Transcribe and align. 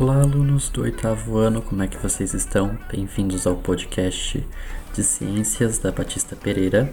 Olá, 0.00 0.22
alunos 0.22 0.70
do 0.70 0.80
oitavo 0.80 1.36
ano, 1.36 1.60
como 1.60 1.82
é 1.82 1.86
que 1.86 1.98
vocês 1.98 2.32
estão? 2.32 2.74
Bem-vindos 2.90 3.46
ao 3.46 3.54
podcast 3.54 4.42
de 4.94 5.04
Ciências 5.04 5.76
da 5.76 5.92
Batista 5.92 6.34
Pereira. 6.34 6.90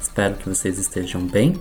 Espero 0.00 0.36
que 0.36 0.48
vocês 0.48 0.78
estejam 0.78 1.20
bem 1.26 1.60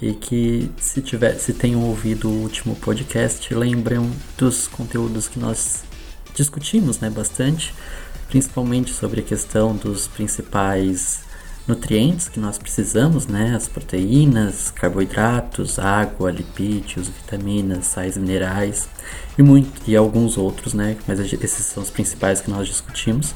e 0.00 0.14
que, 0.14 0.68
se, 0.78 1.00
tiver, 1.00 1.34
se 1.34 1.52
tenham 1.52 1.84
ouvido 1.84 2.28
o 2.28 2.42
último 2.42 2.74
podcast, 2.74 3.54
lembrem 3.54 4.10
dos 4.36 4.66
conteúdos 4.66 5.28
que 5.28 5.38
nós 5.38 5.84
discutimos 6.34 6.98
né, 6.98 7.08
bastante, 7.08 7.72
principalmente 8.26 8.92
sobre 8.92 9.20
a 9.20 9.24
questão 9.24 9.76
dos 9.76 10.08
principais 10.08 11.22
nutrientes 11.66 12.28
que 12.28 12.40
nós 12.40 12.58
precisamos, 12.58 13.26
né? 13.26 13.54
As 13.54 13.68
proteínas, 13.68 14.70
carboidratos, 14.70 15.78
água, 15.78 16.30
lipídios, 16.30 17.08
vitaminas, 17.08 17.86
sais 17.86 18.16
minerais 18.16 18.88
e 19.38 19.42
muito 19.42 19.70
e 19.86 19.96
alguns 19.96 20.36
outros, 20.36 20.74
né? 20.74 20.96
Mas 21.06 21.20
esses 21.20 21.66
são 21.66 21.82
os 21.82 21.90
principais 21.90 22.40
que 22.40 22.50
nós 22.50 22.66
discutimos 22.66 23.34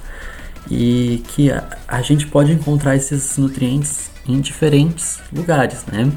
e 0.71 1.23
que 1.29 1.51
a, 1.51 1.69
a 1.87 2.03
gente 2.03 2.27
pode 2.27 2.53
encontrar 2.53 2.97
esses 2.97 3.37
nutrientes 3.39 4.11
em 4.27 4.41
diferentes 4.41 5.21
lugares, 5.33 5.85
né? 5.87 6.11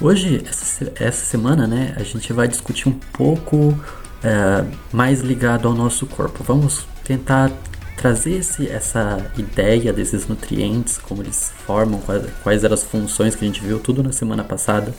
Hoje, 0.00 0.44
essa, 0.46 0.92
essa 0.96 1.24
semana, 1.24 1.66
né, 1.66 1.94
a 1.96 2.02
gente 2.02 2.30
vai 2.30 2.46
discutir 2.46 2.86
um 2.86 2.92
pouco 2.92 3.74
é, 4.22 4.64
mais 4.92 5.20
ligado 5.20 5.66
ao 5.66 5.74
nosso 5.74 6.06
corpo. 6.06 6.44
Vamos 6.44 6.86
tentar 7.02 7.50
trazer 7.96 8.38
esse, 8.38 8.68
essa 8.68 9.30
ideia 9.36 9.92
desses 9.92 10.28
nutrientes, 10.28 10.98
como 10.98 11.22
eles 11.22 11.52
formam, 11.66 11.98
quais, 12.00 12.24
quais 12.42 12.64
eram 12.64 12.74
as 12.74 12.84
funções 12.84 13.34
que 13.34 13.44
a 13.44 13.48
gente 13.48 13.60
viu 13.60 13.78
tudo 13.78 14.02
na 14.02 14.12
semana 14.12 14.44
passada, 14.44 14.94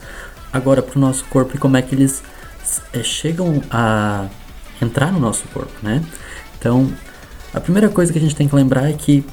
agora 0.52 0.82
para 0.82 0.98
o 0.98 1.02
nosso 1.02 1.24
corpo 1.26 1.56
e 1.56 1.60
como 1.60 1.78
é 1.78 1.82
que 1.82 1.94
eles 1.94 2.24
é, 2.94 3.04
chegam 3.04 3.62
a 3.70 4.28
entrar 4.82 5.12
no 5.12 5.20
nosso 5.20 5.48
corpo, 5.50 5.74
né? 5.82 6.04
Então, 6.60 6.92
a 7.54 7.60
primeira 7.60 7.90
coisa 7.90 8.12
que 8.12 8.18
a 8.18 8.22
gente 8.22 8.36
tem 8.36 8.48
que 8.48 8.56
lembrar 8.56 8.90
é 8.90 8.94
que 8.94 9.24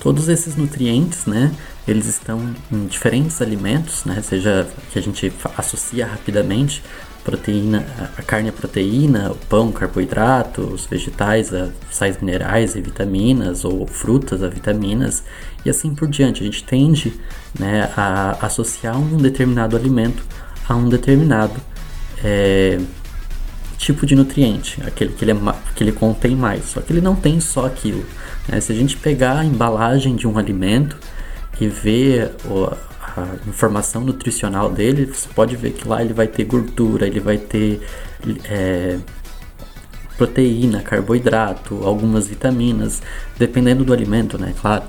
todos 0.00 0.28
esses 0.28 0.56
nutrientes, 0.56 1.26
né, 1.26 1.52
eles 1.86 2.06
estão 2.06 2.52
em 2.70 2.86
diferentes 2.86 3.40
alimentos, 3.40 4.04
né, 4.04 4.20
seja 4.22 4.68
que 4.92 4.98
a 4.98 5.02
gente 5.02 5.32
associa 5.56 6.06
rapidamente, 6.06 6.82
proteína, 7.24 7.86
a 8.16 8.22
carne 8.22 8.48
é 8.48 8.52
proteína, 8.52 9.30
o 9.30 9.36
pão, 9.36 9.70
carboidrato, 9.72 10.62
os 10.62 10.86
vegetais, 10.86 11.54
a 11.54 11.68
sais 11.90 12.18
minerais 12.20 12.74
e 12.74 12.80
vitaminas, 12.80 13.64
ou 13.64 13.86
frutas 13.86 14.42
a 14.42 14.48
vitaminas, 14.48 15.24
e 15.64 15.70
assim 15.70 15.94
por 15.94 16.08
diante. 16.08 16.42
A 16.42 16.44
gente 16.44 16.64
tende 16.64 17.12
né, 17.58 17.90
a 17.96 18.36
associar 18.44 18.98
um 18.98 19.16
determinado 19.16 19.76
alimento 19.76 20.24
a 20.68 20.74
um 20.74 20.88
determinado 20.88 21.60
é, 22.22 22.80
tipo 23.78 24.06
de 24.06 24.14
nutriente, 24.14 24.80
aquele 24.86 25.12
que 25.12 25.24
ele, 25.24 25.32
é, 25.32 25.54
que 25.74 25.84
ele 25.84 25.92
contém 25.92 26.36
mais. 26.36 26.64
Só 26.66 26.80
que 26.80 26.92
ele 26.92 27.00
não 27.00 27.16
tem 27.16 27.40
só 27.40 27.66
aquilo. 27.66 28.04
Né? 28.48 28.60
Se 28.60 28.72
a 28.72 28.74
gente 28.74 28.96
pegar 28.96 29.40
a 29.40 29.44
embalagem 29.44 30.16
de 30.16 30.26
um 30.26 30.38
alimento 30.38 30.96
e 31.60 31.68
ver 31.68 32.32
o, 32.44 32.70
a 33.16 33.48
informação 33.48 34.02
nutricional 34.02 34.70
dele, 34.70 35.06
você 35.06 35.28
pode 35.34 35.56
ver 35.56 35.72
que 35.72 35.86
lá 35.86 36.02
ele 36.02 36.12
vai 36.12 36.26
ter 36.26 36.44
gordura, 36.44 37.06
ele 37.06 37.20
vai 37.20 37.38
ter 37.38 37.80
é, 38.44 38.98
proteína, 40.16 40.82
carboidrato, 40.82 41.82
algumas 41.84 42.26
vitaminas, 42.26 43.02
dependendo 43.38 43.84
do 43.84 43.92
alimento, 43.92 44.38
né? 44.38 44.54
Claro. 44.60 44.84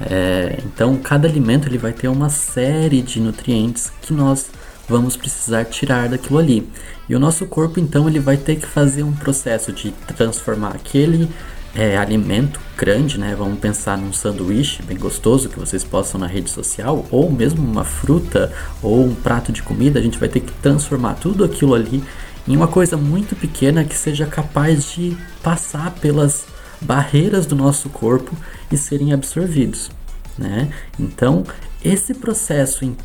É, 0.00 0.58
então, 0.64 0.96
cada 0.96 1.28
alimento 1.28 1.68
ele 1.68 1.78
vai 1.78 1.92
ter 1.92 2.08
uma 2.08 2.30
série 2.30 3.02
de 3.02 3.20
nutrientes 3.20 3.92
que 4.00 4.12
nós 4.12 4.46
vamos 4.88 5.16
precisar 5.16 5.64
tirar 5.64 6.08
daquilo 6.08 6.38
ali. 6.38 6.68
E 7.08 7.14
o 7.14 7.18
nosso 7.18 7.46
corpo, 7.46 7.80
então, 7.80 8.08
ele 8.08 8.20
vai 8.20 8.36
ter 8.36 8.56
que 8.56 8.66
fazer 8.66 9.02
um 9.02 9.12
processo 9.12 9.72
de 9.72 9.90
transformar 10.16 10.70
aquele 10.70 11.28
é, 11.74 11.96
alimento 11.96 12.60
grande, 12.76 13.18
né? 13.18 13.34
Vamos 13.36 13.58
pensar 13.58 13.98
num 13.98 14.12
sanduíche 14.12 14.82
bem 14.82 14.96
gostoso 14.96 15.48
que 15.48 15.58
vocês 15.58 15.84
possam 15.84 16.20
na 16.20 16.26
rede 16.26 16.50
social, 16.50 17.04
ou 17.10 17.30
mesmo 17.30 17.62
uma 17.62 17.84
fruta 17.84 18.52
ou 18.82 19.04
um 19.04 19.14
prato 19.14 19.52
de 19.52 19.62
comida. 19.62 19.98
A 19.98 20.02
gente 20.02 20.18
vai 20.18 20.28
ter 20.28 20.40
que 20.40 20.52
transformar 20.54 21.14
tudo 21.14 21.44
aquilo 21.44 21.74
ali 21.74 22.02
em 22.46 22.56
uma 22.56 22.68
coisa 22.68 22.96
muito 22.96 23.36
pequena 23.36 23.84
que 23.84 23.94
seja 23.94 24.26
capaz 24.26 24.92
de 24.92 25.16
passar 25.42 25.92
pelas 25.96 26.46
barreiras 26.80 27.46
do 27.46 27.54
nosso 27.54 27.88
corpo 27.90 28.34
e 28.70 28.76
serem 28.76 29.12
absorvidos, 29.12 29.90
né? 30.36 30.70
Então, 30.98 31.44
esse 31.84 32.14
processo 32.14 32.84
em 32.84 32.96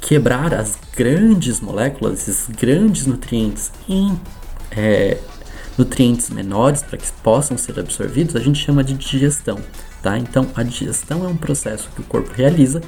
quebrar 0.00 0.52
as 0.54 0.78
grandes 0.94 1.60
moléculas, 1.60 2.28
esses 2.28 2.46
grandes 2.54 3.06
nutrientes 3.06 3.72
em 3.88 4.18
é, 4.70 5.18
nutrientes 5.76 6.30
menores 6.30 6.82
para 6.82 6.98
que 6.98 7.10
possam 7.22 7.56
ser 7.56 7.78
absorvidos, 7.78 8.36
a 8.36 8.40
gente 8.40 8.58
chama 8.58 8.84
de 8.84 8.94
digestão. 8.94 9.58
Tá? 10.02 10.18
Então, 10.18 10.46
a 10.54 10.62
digestão 10.62 11.24
é 11.24 11.28
um 11.28 11.36
processo 11.36 11.88
que 11.94 12.00
o 12.00 12.04
corpo 12.04 12.30
realiza 12.34 12.82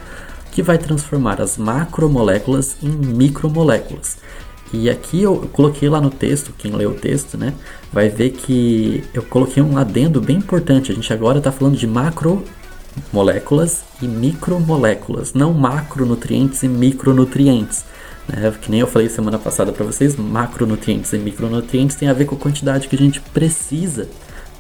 que 0.53 0.63
vai 0.63 0.79
transformar 0.79 1.41
as 1.41 1.59
macromoléculas 1.59 2.77
em 2.83 2.89
micromoléculas. 2.89 4.19
E 4.73 4.89
aqui 4.91 5.23
eu 5.23 5.49
coloquei 5.53 5.89
lá 5.89 6.01
no 6.01 6.11
texto, 6.11 6.53
quem 6.57 6.73
lê 6.73 6.87
o 6.87 6.95
texto, 6.95 7.39
né, 7.39 7.55
vai 7.93 8.09
ver 8.09 8.31
que 8.31 9.05
eu 9.15 9.23
coloquei 9.23 9.63
um 9.63 9.79
adendo 9.79 10.21
bem 10.21 10.39
importante. 10.39 10.91
A 10.91 10.95
gente 10.95 11.13
agora 11.13 11.39
está 11.39 11.53
falando 11.53 11.77
de 11.77 11.87
macromoléculas 11.87 13.85
e 14.03 14.09
micromoléculas, 14.09 15.35
não 15.35 15.53
macronutrientes 15.53 16.63
e 16.63 16.69
micronutrientes. 16.69 17.85
Né? 18.29 18.53
Que 18.61 18.71
nem 18.71 18.81
eu 18.81 18.87
falei 18.87 19.09
semana 19.09 19.39
passada 19.39 19.73
para 19.73 19.85
vocês, 19.85 20.17
macronutrientes 20.17 21.13
e 21.13 21.19
micronutrientes 21.19 21.97
tem 21.97 22.09
a 22.09 22.13
ver 22.13 22.25
com 22.25 22.35
a 22.35 22.39
quantidade 22.39 22.89
que 22.89 22.97
a 22.97 22.99
gente 22.99 23.21
precisa 23.21 24.09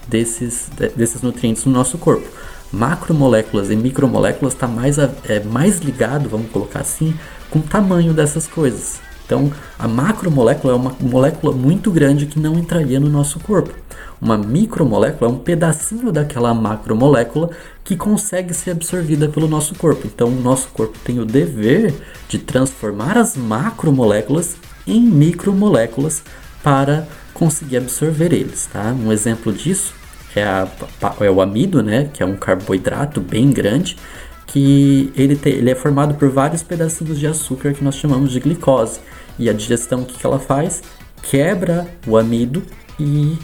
desses, 0.08 0.68
desses 0.94 1.22
nutrientes 1.22 1.64
no 1.64 1.72
nosso 1.72 1.98
corpo. 1.98 2.26
Macromoléculas 2.72 3.70
e 3.70 3.76
micromoléculas 3.76 4.54
está 4.54 4.66
mais, 4.66 4.98
é, 4.98 5.40
mais 5.44 5.78
ligado, 5.78 6.28
vamos 6.28 6.50
colocar 6.50 6.80
assim, 6.80 7.14
com 7.50 7.60
o 7.60 7.62
tamanho 7.62 8.12
dessas 8.12 8.46
coisas. 8.46 9.00
Então, 9.26 9.52
a 9.76 9.88
macromolécula 9.88 10.72
é 10.72 10.76
uma 10.76 10.94
molécula 11.00 11.52
muito 11.52 11.90
grande 11.90 12.26
que 12.26 12.38
não 12.38 12.54
entraria 12.54 13.00
no 13.00 13.10
nosso 13.10 13.40
corpo. 13.40 13.74
Uma 14.20 14.38
micromolécula 14.38 15.28
é 15.28 15.34
um 15.34 15.38
pedacinho 15.38 16.10
daquela 16.12 16.54
macromolécula 16.54 17.50
que 17.84 17.96
consegue 17.96 18.54
ser 18.54 18.70
absorvida 18.70 19.28
pelo 19.28 19.48
nosso 19.48 19.74
corpo. 19.74 20.06
Então, 20.06 20.28
o 20.28 20.40
nosso 20.40 20.68
corpo 20.68 20.96
tem 21.04 21.18
o 21.18 21.24
dever 21.24 21.92
de 22.28 22.38
transformar 22.38 23.18
as 23.18 23.36
macromoléculas 23.36 24.56
em 24.86 25.00
micromoléculas 25.00 26.22
para 26.62 27.06
conseguir 27.34 27.78
absorver 27.78 28.32
eles. 28.32 28.66
Tá? 28.72 28.92
Um 28.92 29.12
exemplo 29.12 29.52
disso 29.52 29.92
é, 30.36 30.44
a, 30.44 30.68
é 31.20 31.30
o 31.30 31.40
amido, 31.40 31.82
né, 31.82 32.10
que 32.12 32.22
é 32.22 32.26
um 32.26 32.36
carboidrato 32.36 33.20
bem 33.20 33.50
grande, 33.50 33.96
que 34.46 35.12
ele, 35.16 35.36
te, 35.36 35.48
ele 35.48 35.70
é 35.70 35.74
formado 35.74 36.14
por 36.14 36.30
vários 36.30 36.62
pedacinhos 36.62 37.18
de 37.18 37.26
açúcar 37.26 37.72
que 37.72 37.82
nós 37.82 37.96
chamamos 37.96 38.30
de 38.30 38.40
glicose. 38.40 39.00
E 39.38 39.50
a 39.50 39.52
digestão, 39.52 40.02
o 40.02 40.06
que, 40.06 40.18
que 40.18 40.26
ela 40.26 40.38
faz? 40.38 40.82
Quebra 41.22 41.86
o 42.06 42.16
amido 42.16 42.62
e 42.98 43.36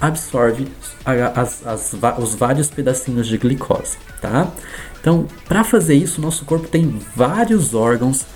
absorve 0.00 0.68
as, 1.04 1.66
as, 1.66 1.94
os 2.18 2.34
vários 2.34 2.68
pedacinhos 2.68 3.26
de 3.26 3.38
glicose, 3.38 3.96
tá? 4.20 4.52
Então, 5.00 5.26
para 5.48 5.64
fazer 5.64 5.94
isso, 5.94 6.20
nosso 6.20 6.44
corpo 6.44 6.68
tem 6.68 7.00
vários 7.14 7.74
órgãos 7.74 8.26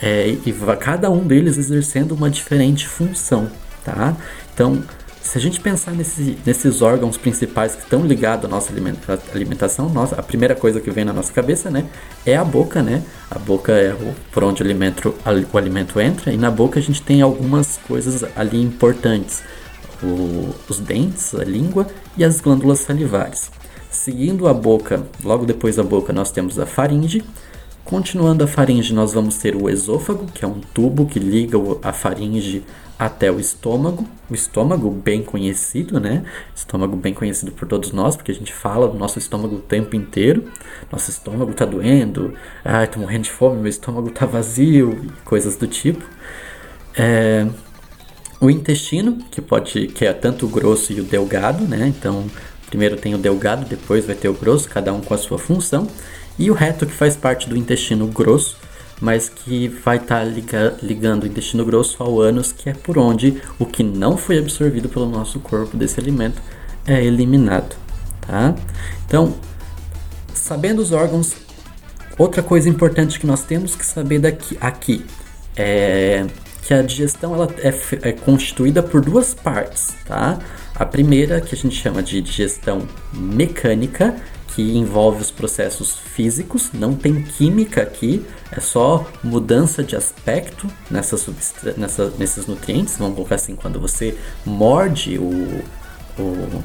é, 0.00 0.28
e 0.28 0.54
cada 0.80 1.10
um 1.10 1.26
deles 1.26 1.56
exercendo 1.56 2.12
uma 2.12 2.30
diferente 2.30 2.86
função, 2.86 3.50
tá? 3.84 4.16
Então, 4.52 4.82
se 5.24 5.38
a 5.38 5.40
gente 5.40 5.58
pensar 5.58 5.92
nesse, 5.92 6.38
nesses 6.44 6.82
órgãos 6.82 7.16
principais 7.16 7.74
que 7.74 7.82
estão 7.82 8.06
ligados 8.06 8.44
à 8.44 8.48
nossa 8.48 8.70
alimentação, 9.34 9.88
nossa, 9.88 10.14
a 10.16 10.22
primeira 10.22 10.54
coisa 10.54 10.80
que 10.80 10.90
vem 10.90 11.04
na 11.04 11.14
nossa 11.14 11.32
cabeça, 11.32 11.70
né, 11.70 11.86
é 12.26 12.36
a 12.36 12.44
boca, 12.44 12.82
né? 12.82 13.02
A 13.30 13.38
boca 13.38 13.72
é 13.72 13.94
o, 13.94 14.14
por 14.30 14.44
onde 14.44 14.62
o 14.62 14.64
alimento, 14.64 15.14
o 15.52 15.58
alimento 15.58 15.98
entra 15.98 16.30
e 16.30 16.36
na 16.36 16.50
boca 16.50 16.78
a 16.78 16.82
gente 16.82 17.00
tem 17.00 17.22
algumas 17.22 17.78
coisas 17.88 18.22
ali 18.36 18.62
importantes 18.62 19.42
o, 20.02 20.54
os 20.68 20.78
dentes, 20.78 21.34
a 21.34 21.42
língua 21.42 21.86
e 22.16 22.24
as 22.24 22.40
glândulas 22.40 22.80
salivares. 22.80 23.50
Seguindo 23.90 24.46
a 24.46 24.52
boca, 24.52 25.06
logo 25.22 25.46
depois 25.46 25.76
da 25.76 25.82
boca, 25.82 26.12
nós 26.12 26.30
temos 26.30 26.58
a 26.58 26.66
faringe. 26.66 27.24
Continuando 27.84 28.42
a 28.42 28.46
faringe, 28.46 28.94
nós 28.94 29.12
vamos 29.12 29.36
ter 29.36 29.54
o 29.54 29.68
esôfago, 29.68 30.24
que 30.32 30.42
é 30.42 30.48
um 30.48 30.58
tubo 30.58 31.04
que 31.04 31.18
liga 31.18 31.58
a 31.82 31.92
faringe 31.92 32.64
até 32.98 33.30
o 33.30 33.38
estômago. 33.38 34.06
O 34.30 34.34
estômago 34.34 34.90
bem 34.90 35.22
conhecido, 35.22 36.00
né? 36.00 36.24
Estômago 36.56 36.96
bem 36.96 37.12
conhecido 37.12 37.52
por 37.52 37.68
todos 37.68 37.92
nós, 37.92 38.16
porque 38.16 38.32
a 38.32 38.34
gente 38.34 38.54
fala 38.54 38.88
do 38.88 38.96
nosso 38.96 39.18
estômago 39.18 39.56
o 39.56 39.60
tempo 39.60 39.94
inteiro. 39.94 40.50
Nosso 40.90 41.10
estômago 41.10 41.52
tá 41.52 41.66
doendo, 41.66 42.32
ai, 42.64 42.86
tô 42.86 42.98
morrendo 42.98 43.24
de 43.24 43.30
fome, 43.30 43.60
meu 43.60 43.68
estômago 43.68 44.10
tá 44.10 44.24
vazio, 44.24 44.98
e 45.04 45.24
coisas 45.24 45.54
do 45.56 45.66
tipo. 45.66 46.02
É, 46.96 47.46
o 48.40 48.48
intestino, 48.48 49.18
que 49.30 49.42
pode 49.42 49.88
que 49.88 50.06
é 50.06 50.12
tanto 50.14 50.46
o 50.46 50.48
grosso 50.48 50.90
e 50.90 51.00
o 51.02 51.04
delgado, 51.04 51.64
né? 51.64 51.86
Então, 51.86 52.30
primeiro 52.66 52.96
tem 52.96 53.14
o 53.14 53.18
delgado, 53.18 53.66
depois 53.66 54.06
vai 54.06 54.14
ter 54.14 54.30
o 54.30 54.34
grosso, 54.34 54.70
cada 54.70 54.90
um 54.90 55.02
com 55.02 55.12
a 55.12 55.18
sua 55.18 55.38
função. 55.38 55.86
E 56.38 56.50
o 56.50 56.54
reto, 56.54 56.86
que 56.86 56.92
faz 56.92 57.16
parte 57.16 57.48
do 57.48 57.56
intestino 57.56 58.06
grosso, 58.06 58.56
mas 59.00 59.28
que 59.28 59.68
vai 59.68 59.96
estar 59.96 60.20
tá 60.20 60.24
liga, 60.24 60.76
ligando 60.82 61.24
o 61.24 61.26
intestino 61.26 61.64
grosso 61.64 62.02
ao 62.02 62.20
ânus, 62.20 62.52
que 62.52 62.70
é 62.70 62.72
por 62.72 62.98
onde 62.98 63.40
o 63.58 63.66
que 63.66 63.82
não 63.82 64.16
foi 64.16 64.38
absorvido 64.38 64.88
pelo 64.88 65.08
nosso 65.08 65.40
corpo 65.40 65.76
desse 65.76 66.00
alimento 66.00 66.40
é 66.86 67.04
eliminado, 67.04 67.76
tá? 68.20 68.54
Então, 69.06 69.34
sabendo 70.32 70.80
os 70.80 70.92
órgãos, 70.92 71.34
outra 72.18 72.42
coisa 72.42 72.68
importante 72.68 73.18
que 73.18 73.26
nós 73.26 73.42
temos 73.42 73.74
que 73.74 73.84
saber 73.84 74.18
daqui 74.18 74.56
aqui 74.60 75.04
é 75.56 76.26
que 76.62 76.72
a 76.72 76.80
digestão 76.80 77.34
ela 77.34 77.48
é, 77.58 78.08
é 78.08 78.12
constituída 78.12 78.82
por 78.82 79.02
duas 79.02 79.34
partes, 79.34 79.94
tá? 80.06 80.38
A 80.74 80.86
primeira, 80.86 81.40
que 81.40 81.54
a 81.54 81.58
gente 81.58 81.76
chama 81.76 82.02
de 82.02 82.20
digestão 82.22 82.88
mecânica, 83.12 84.16
que 84.54 84.76
envolve 84.76 85.20
os 85.20 85.30
processos 85.30 85.96
físicos, 85.96 86.70
não 86.72 86.94
tem 86.94 87.22
química 87.22 87.82
aqui, 87.82 88.24
é 88.52 88.60
só 88.60 89.06
mudança 89.22 89.82
de 89.82 89.96
aspecto 89.96 90.68
nessa 90.90 91.16
nessa, 91.76 92.12
nesses 92.18 92.46
nutrientes. 92.46 92.96
Vamos 92.96 93.16
colocar 93.16 93.34
assim, 93.34 93.56
quando 93.56 93.80
você 93.80 94.16
morde 94.46 95.18
o, 95.18 95.62
o 96.18 96.62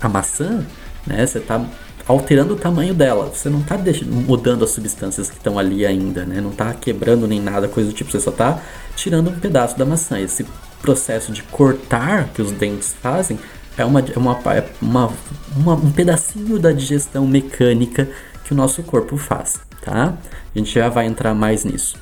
a 0.00 0.08
maçã, 0.08 0.64
né, 1.06 1.26
você 1.26 1.38
está 1.38 1.64
alterando 2.06 2.54
o 2.54 2.56
tamanho 2.56 2.92
dela. 2.92 3.30
Você 3.32 3.48
não 3.48 3.60
está 3.60 3.78
mudando 4.06 4.64
as 4.64 4.70
substâncias 4.70 5.30
que 5.30 5.36
estão 5.36 5.58
ali 5.58 5.86
ainda, 5.86 6.24
né? 6.24 6.40
Não 6.40 6.50
está 6.50 6.74
quebrando 6.74 7.26
nem 7.26 7.40
nada, 7.40 7.68
coisa 7.68 7.90
do 7.90 7.94
tipo. 7.94 8.10
Você 8.10 8.20
só 8.20 8.30
está 8.30 8.60
tirando 8.96 9.30
um 9.30 9.38
pedaço 9.38 9.78
da 9.78 9.84
maçã. 9.84 10.18
Esse 10.18 10.44
processo 10.82 11.30
de 11.32 11.42
cortar 11.44 12.28
que 12.34 12.42
os 12.42 12.50
dentes 12.52 12.94
fazem 13.00 13.38
é 13.76 13.84
uma, 13.84 14.00
é 14.00 14.18
uma, 14.18 14.38
é 14.54 14.64
uma, 14.80 15.12
uma, 15.56 15.74
um 15.74 15.90
pedacinho 15.90 16.58
da 16.58 16.72
digestão 16.72 17.26
mecânica 17.26 18.08
que 18.44 18.52
o 18.52 18.56
nosso 18.56 18.82
corpo 18.82 19.16
faz, 19.16 19.60
tá? 19.82 20.16
A 20.54 20.58
gente 20.58 20.74
já 20.74 20.88
vai 20.88 21.06
entrar 21.06 21.34
mais 21.34 21.64
nisso. 21.64 21.96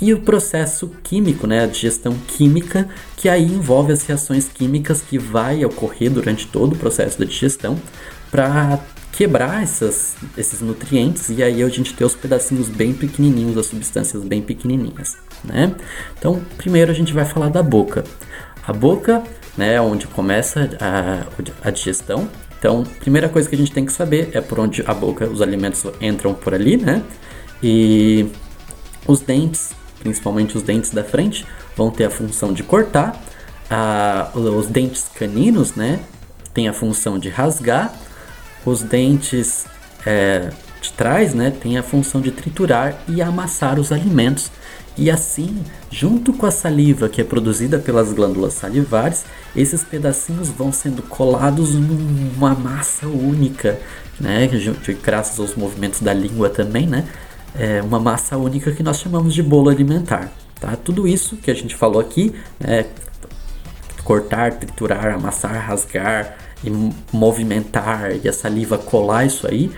E 0.00 0.12
o 0.12 0.20
processo 0.20 0.90
químico, 1.04 1.46
né, 1.46 1.62
a 1.62 1.66
digestão 1.66 2.12
química, 2.26 2.88
que 3.16 3.28
aí 3.28 3.44
envolve 3.44 3.92
as 3.92 4.02
reações 4.02 4.48
químicas 4.48 5.00
que 5.00 5.16
vai 5.16 5.64
ocorrer 5.64 6.10
durante 6.10 6.46
todo 6.48 6.72
o 6.72 6.76
processo 6.76 7.20
da 7.20 7.24
digestão 7.24 7.78
para 8.30 8.80
quebrar 9.12 9.62
essas, 9.62 10.16
esses 10.36 10.60
nutrientes 10.60 11.28
e 11.28 11.42
aí 11.42 11.62
a 11.62 11.68
gente 11.68 11.94
ter 11.94 12.04
os 12.04 12.16
pedacinhos 12.16 12.68
bem 12.68 12.92
pequenininhos, 12.92 13.56
as 13.56 13.66
substâncias 13.66 14.24
bem 14.24 14.42
pequenininhas, 14.42 15.18
né? 15.44 15.72
Então, 16.18 16.42
primeiro 16.56 16.90
a 16.90 16.94
gente 16.94 17.12
vai 17.12 17.24
falar 17.24 17.50
da 17.50 17.62
boca. 17.62 18.02
A 18.66 18.72
boca, 18.72 19.22
né, 19.56 19.80
onde 19.80 20.06
começa 20.06 20.70
a, 20.80 21.68
a 21.68 21.70
digestão. 21.70 22.28
Então, 22.58 22.84
primeira 23.00 23.28
coisa 23.28 23.48
que 23.48 23.54
a 23.54 23.58
gente 23.58 23.72
tem 23.72 23.84
que 23.84 23.92
saber 23.92 24.30
é 24.32 24.40
por 24.40 24.60
onde 24.60 24.82
a 24.86 24.94
boca, 24.94 25.26
os 25.26 25.42
alimentos 25.42 25.84
entram 26.00 26.32
por 26.32 26.54
ali, 26.54 26.76
né? 26.76 27.02
E 27.62 28.28
os 29.06 29.20
dentes, 29.20 29.72
principalmente 29.98 30.56
os 30.56 30.62
dentes 30.62 30.90
da 30.90 31.02
frente, 31.02 31.44
vão 31.76 31.90
ter 31.90 32.04
a 32.04 32.10
função 32.10 32.52
de 32.52 32.62
cortar. 32.62 33.20
Ah, 33.68 34.30
os 34.34 34.66
dentes 34.66 35.08
caninos, 35.14 35.74
né, 35.74 36.00
tem 36.54 36.68
a 36.68 36.72
função 36.72 37.18
de 37.18 37.28
rasgar 37.28 37.92
os 38.64 38.82
dentes 38.82 39.66
é, 40.06 40.50
de 40.80 40.92
trás 40.92 41.34
né, 41.34 41.50
têm 41.50 41.78
a 41.78 41.82
função 41.82 42.20
de 42.20 42.30
triturar 42.30 42.96
e 43.08 43.20
amassar 43.22 43.78
os 43.78 43.92
alimentos. 43.92 44.50
E 44.96 45.10
assim, 45.10 45.62
junto 45.90 46.32
com 46.32 46.44
a 46.44 46.50
saliva 46.50 47.08
que 47.08 47.20
é 47.20 47.24
produzida 47.24 47.78
pelas 47.78 48.12
glândulas 48.12 48.52
salivares, 48.54 49.24
esses 49.56 49.82
pedacinhos 49.82 50.48
vão 50.48 50.70
sendo 50.70 51.02
colados 51.02 51.74
numa 51.74 52.54
massa 52.54 53.06
única, 53.06 53.80
né, 54.20 54.48
graças 55.02 55.38
aos 55.40 55.54
movimentos 55.54 56.00
da 56.00 56.12
língua 56.12 56.50
também, 56.50 56.86
né, 56.86 57.06
é 57.54 57.82
uma 57.82 57.98
massa 57.98 58.36
única 58.36 58.72
que 58.72 58.82
nós 58.82 59.00
chamamos 59.00 59.32
de 59.32 59.42
bolo 59.42 59.70
alimentar. 59.70 60.30
Tá? 60.60 60.76
Tudo 60.76 61.08
isso 61.08 61.36
que 61.36 61.50
a 61.50 61.54
gente 61.54 61.74
falou 61.74 62.00
aqui, 62.00 62.34
né, 62.60 62.84
cortar, 64.04 64.52
triturar, 64.52 65.14
amassar, 65.14 65.66
rasgar, 65.66 66.36
e 66.64 66.70
movimentar 67.12 68.12
e 68.22 68.28
a 68.28 68.32
saliva 68.32 68.78
colar 68.78 69.26
isso 69.26 69.46
aí 69.46 69.70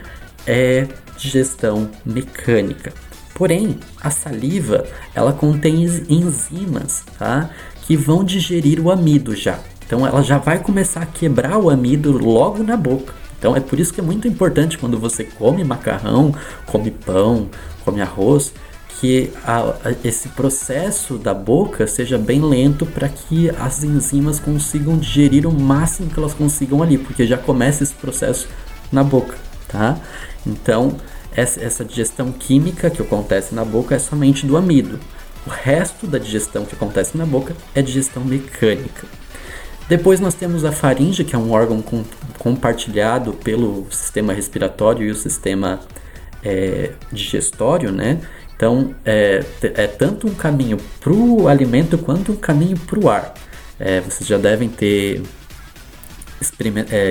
é 0.46 0.86
digestão 1.16 1.90
mecânica. 2.04 2.92
Porém, 3.34 3.78
a 4.00 4.10
saliva 4.10 4.86
ela 5.14 5.32
contém 5.32 5.82
enzimas, 6.08 7.02
tá? 7.18 7.50
Que 7.82 7.96
vão 7.96 8.22
digerir 8.22 8.80
o 8.80 8.90
amido 8.90 9.34
já. 9.34 9.58
Então 9.86 10.06
ela 10.06 10.22
já 10.22 10.38
vai 10.38 10.58
começar 10.58 11.02
a 11.02 11.06
quebrar 11.06 11.58
o 11.58 11.68
amido 11.68 12.12
logo 12.12 12.62
na 12.62 12.76
boca. 12.76 13.12
Então 13.38 13.54
é 13.54 13.60
por 13.60 13.78
isso 13.78 13.92
que 13.92 14.00
é 14.00 14.04
muito 14.04 14.26
importante 14.26 14.78
quando 14.78 14.98
você 14.98 15.24
come 15.24 15.62
macarrão, 15.64 16.34
come 16.64 16.90
pão, 16.90 17.50
come 17.84 18.00
arroz, 18.00 18.54
que 19.00 19.30
a, 19.44 19.58
a, 19.60 19.94
esse 20.02 20.28
processo 20.28 21.18
da 21.18 21.34
boca 21.34 21.86
seja 21.86 22.16
bem 22.16 22.40
lento 22.40 22.86
para 22.86 23.08
que 23.08 23.50
as 23.50 23.82
enzimas 23.82 24.38
consigam 24.40 24.96
digerir 24.96 25.46
o 25.46 25.52
máximo 25.52 26.08
que 26.08 26.18
elas 26.18 26.32
consigam 26.32 26.82
ali, 26.82 26.96
porque 26.96 27.26
já 27.26 27.36
começa 27.36 27.82
esse 27.82 27.94
processo 27.94 28.48
na 28.90 29.04
boca, 29.04 29.34
tá? 29.68 29.98
Então, 30.46 30.96
essa 31.36 31.84
digestão 31.84 32.32
química 32.32 32.90
que 32.90 33.02
acontece 33.02 33.54
na 33.54 33.64
boca 33.64 33.94
é 33.94 33.98
somente 33.98 34.46
do 34.46 34.56
amido. 34.56 34.98
O 35.46 35.50
resto 35.50 36.06
da 36.06 36.18
digestão 36.18 36.64
que 36.64 36.74
acontece 36.74 37.16
na 37.16 37.26
boca 37.26 37.54
é 37.74 37.82
digestão 37.82 38.24
mecânica. 38.24 39.06
Depois 39.88 40.18
nós 40.18 40.34
temos 40.34 40.64
a 40.64 40.72
faringe, 40.72 41.24
que 41.24 41.34
é 41.34 41.38
um 41.38 41.52
órgão 41.52 41.82
com, 41.82 42.02
compartilhado 42.38 43.34
pelo 43.34 43.86
sistema 43.90 44.32
respiratório 44.32 45.06
e 45.06 45.10
o 45.10 45.14
sistema 45.14 45.80
é, 46.42 46.92
digestório, 47.12 47.92
né? 47.92 48.20
Então, 48.56 48.94
é, 49.04 49.44
é 49.62 49.86
tanto 49.86 50.26
um 50.26 50.34
caminho 50.34 50.78
para 51.00 51.12
o 51.12 51.48
alimento 51.48 51.98
quanto 51.98 52.32
um 52.32 52.36
caminho 52.36 52.78
para 52.78 52.98
o 52.98 53.10
ar. 53.10 53.34
É, 53.78 54.00
vocês 54.00 54.26
já 54.26 54.38
devem 54.38 54.68
ter 54.68 55.22
é, 56.90 57.10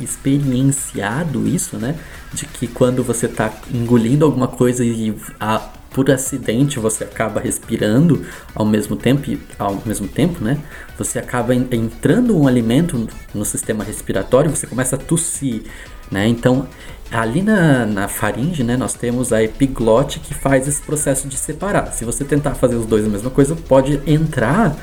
experienciado 0.00 1.46
isso, 1.46 1.76
né? 1.76 1.96
De 2.32 2.46
que 2.46 2.66
quando 2.66 3.02
você 3.02 3.26
está 3.26 3.52
engolindo 3.72 4.24
alguma 4.24 4.48
coisa 4.48 4.84
e 4.84 5.14
a, 5.38 5.58
por 5.90 6.10
acidente 6.10 6.78
você 6.78 7.04
acaba 7.04 7.40
respirando 7.40 8.24
ao 8.54 8.66
mesmo 8.66 8.96
tempo, 8.96 9.38
ao 9.58 9.82
mesmo 9.86 10.08
tempo, 10.08 10.42
né? 10.42 10.58
Você 10.98 11.18
acaba 11.18 11.54
entrando 11.54 12.36
um 12.36 12.48
alimento 12.48 13.08
no 13.34 13.44
sistema 13.44 13.84
respiratório, 13.84 14.50
você 14.50 14.66
começa 14.66 14.96
a 14.96 14.98
tossir, 14.98 15.62
né? 16.10 16.26
Então 16.28 16.68
Ali 17.14 17.42
na, 17.42 17.86
na 17.86 18.08
faringe, 18.08 18.64
né, 18.64 18.76
nós 18.76 18.94
temos 18.94 19.32
a 19.32 19.40
epiglote 19.40 20.18
que 20.18 20.34
faz 20.34 20.66
esse 20.66 20.82
processo 20.82 21.28
de 21.28 21.36
separar. 21.36 21.92
Se 21.92 22.04
você 22.04 22.24
tentar 22.24 22.56
fazer 22.56 22.74
os 22.74 22.86
dois 22.86 23.04
a 23.04 23.08
mesma 23.08 23.30
coisa, 23.30 23.54
pode 23.54 24.00
entrar 24.04 24.76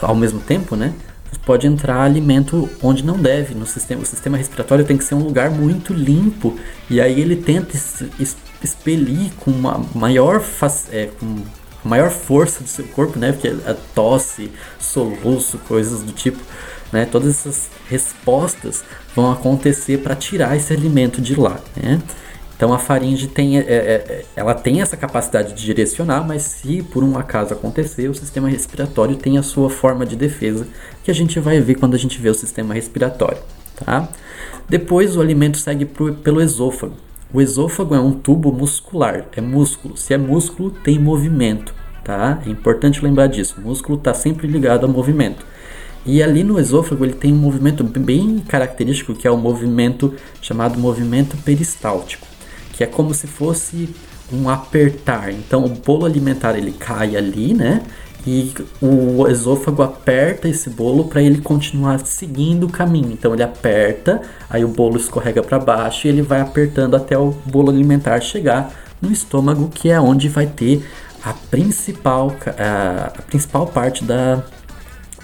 ao 0.00 0.14
mesmo 0.14 0.38
tempo, 0.38 0.76
né? 0.76 0.94
Pode 1.44 1.66
entrar 1.66 2.02
alimento 2.02 2.68
onde 2.82 3.04
não 3.04 3.18
deve. 3.18 3.54
No 3.54 3.66
sistema, 3.66 4.02
o 4.02 4.06
sistema 4.06 4.36
respiratório 4.36 4.84
tem 4.84 4.96
que 4.96 5.04
ser 5.04 5.14
um 5.14 5.22
lugar 5.22 5.50
muito 5.50 5.92
limpo 5.92 6.58
e 6.88 7.00
aí 7.00 7.20
ele 7.20 7.36
tenta 7.36 7.76
expelir 8.62 9.32
com 9.40 9.50
uma 9.50 9.84
maior, 9.94 10.42
é, 10.90 11.10
com 11.18 11.42
maior 11.84 12.10
força 12.10 12.62
do 12.62 12.68
seu 12.68 12.86
corpo, 12.88 13.18
né? 13.18 13.32
Porque 13.32 13.48
a 13.48 13.74
tosse, 13.94 14.50
soluço, 14.78 15.58
coisas 15.58 16.02
do 16.02 16.12
tipo, 16.12 16.40
né? 16.92 17.04
Todas 17.04 17.30
essas 17.30 17.70
respostas 17.88 18.82
vão 19.14 19.30
acontecer 19.30 19.98
para 19.98 20.14
tirar 20.14 20.56
esse 20.56 20.72
alimento 20.72 21.20
de 21.20 21.38
lá, 21.38 21.60
né? 21.76 22.00
Então 22.56 22.72
a 22.72 22.78
faringe 22.78 23.26
tem, 23.26 23.58
é, 23.58 23.62
é, 23.62 23.64
é, 23.66 24.24
ela 24.36 24.54
tem 24.54 24.80
essa 24.80 24.96
capacidade 24.96 25.54
de 25.54 25.64
direcionar, 25.64 26.26
mas 26.26 26.42
se 26.42 26.82
por 26.82 27.02
um 27.02 27.18
acaso 27.18 27.52
acontecer, 27.52 28.08
o 28.08 28.14
sistema 28.14 28.48
respiratório 28.48 29.16
tem 29.16 29.38
a 29.38 29.42
sua 29.42 29.68
forma 29.68 30.06
de 30.06 30.14
defesa, 30.14 30.66
que 31.02 31.10
a 31.10 31.14
gente 31.14 31.40
vai 31.40 31.60
ver 31.60 31.74
quando 31.74 31.94
a 31.94 31.98
gente 31.98 32.20
vê 32.20 32.28
o 32.28 32.34
sistema 32.34 32.72
respiratório, 32.74 33.38
tá? 33.84 34.08
Depois 34.68 35.16
o 35.16 35.20
alimento 35.20 35.58
segue 35.58 35.84
pro, 35.84 36.14
pelo 36.14 36.40
esôfago. 36.40 36.94
O 37.32 37.40
esôfago 37.40 37.94
é 37.94 38.00
um 38.00 38.12
tubo 38.12 38.52
muscular, 38.52 39.26
é 39.34 39.40
músculo. 39.40 39.96
Se 39.96 40.14
é 40.14 40.16
músculo, 40.16 40.70
tem 40.70 40.98
movimento, 40.98 41.74
tá? 42.04 42.40
É 42.46 42.48
importante 42.48 43.04
lembrar 43.04 43.26
disso. 43.26 43.56
O 43.58 43.62
músculo 43.62 43.98
está 43.98 44.14
sempre 44.14 44.46
ligado 44.46 44.86
ao 44.86 44.92
movimento. 44.92 45.44
E 46.06 46.22
ali 46.22 46.44
no 46.44 46.60
esôfago 46.60 47.04
ele 47.04 47.14
tem 47.14 47.32
um 47.32 47.36
movimento 47.36 47.82
bem 47.82 48.38
característico 48.46 49.14
que 49.14 49.26
é 49.26 49.30
o 49.30 49.38
movimento 49.38 50.14
chamado 50.40 50.78
movimento 50.78 51.36
peristáltico, 51.38 52.26
que 52.76 52.84
é 52.84 52.86
como 52.86 53.14
se 53.14 53.26
fosse 53.26 53.88
um 54.32 54.48
apertar. 54.48 55.32
Então 55.32 55.64
o 55.64 55.68
bolo 55.68 56.04
alimentar 56.04 56.56
ele 56.56 56.72
cai 56.72 57.16
ali, 57.16 57.54
né? 57.54 57.82
E 58.26 58.52
o 58.80 59.28
esôfago 59.28 59.82
aperta 59.82 60.48
esse 60.48 60.70
bolo 60.70 61.04
para 61.04 61.22
ele 61.22 61.40
continuar 61.42 62.00
seguindo 62.00 62.64
o 62.64 62.70
caminho. 62.70 63.12
Então 63.12 63.34
ele 63.34 63.42
aperta, 63.42 64.22
aí 64.48 64.64
o 64.64 64.68
bolo 64.68 64.96
escorrega 64.96 65.42
para 65.42 65.58
baixo 65.58 66.06
e 66.06 66.10
ele 66.10 66.22
vai 66.22 66.40
apertando 66.40 66.96
até 66.96 67.18
o 67.18 67.32
bolo 67.46 67.70
alimentar 67.70 68.20
chegar 68.20 68.72
no 69.00 69.12
estômago, 69.12 69.68
que 69.68 69.90
é 69.90 70.00
onde 70.00 70.28
vai 70.28 70.46
ter 70.46 70.84
a 71.22 71.34
principal, 71.34 72.34
a, 72.58 73.12
a 73.18 73.22
principal 73.22 73.66
parte 73.66 74.02
da, 74.04 74.42